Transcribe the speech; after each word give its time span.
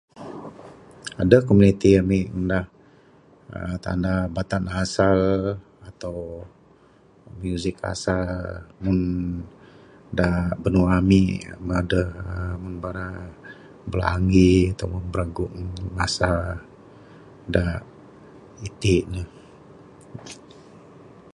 Adeh 1.21 1.41
komuniti 1.47 1.89
ami 2.01 2.19
ngundah 2.33 2.65
tanda 3.83 4.13
batan 4.35 4.63
asal 4.81 5.19
ato 5.89 6.11
music 7.41 7.75
asal 7.93 8.25
meng 8.83 9.01
da 10.17 10.27
binua 10.61 10.89
ami 10.99 11.21
adeh 11.81 12.07
uhh 12.21 12.53
Meng 12.61 12.75
bala 12.83 13.07
bilangi 13.91 14.49
ato 14.71 14.83
pun 14.91 15.03
biragung 15.11 15.57
asal 16.05 16.37
da 17.53 17.63
iti 18.67 18.95
ne. 19.13 19.21